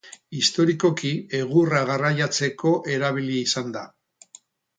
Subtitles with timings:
[0.37, 3.87] Historikoki egurra garraiatzeko erabili izan da.